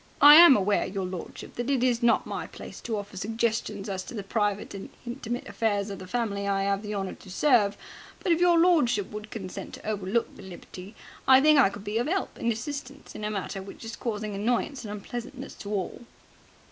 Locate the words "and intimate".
4.73-5.47